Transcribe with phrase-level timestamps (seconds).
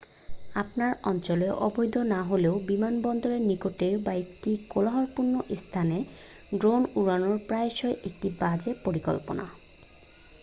[0.55, 5.97] আপনার অঞ্চলে অবৈধ না হলেও বিমানবন্দরের নিকটে বা একটি কোলাহলপূর্ণ স্থানে
[6.57, 9.45] ড্রোন উড়ানো প্রায়শই একটি বাজে পরিকল্পনা